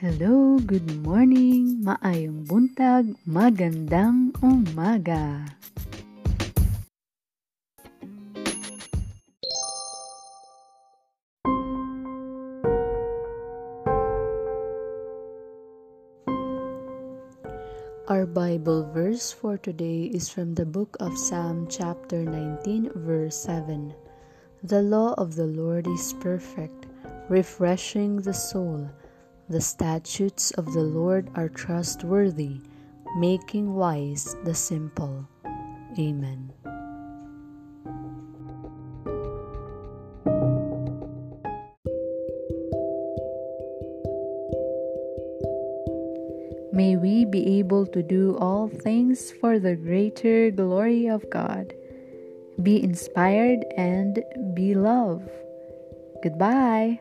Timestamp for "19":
22.24-22.96